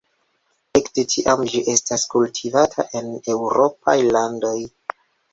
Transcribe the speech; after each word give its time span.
Ekde 0.77 1.01
tiam 1.09 1.41
ĝi 1.51 1.59
estas 1.73 2.05
kultivata 2.13 2.85
en 2.99 3.11
eŭropaj 3.35 3.95
landoj. 4.17 4.55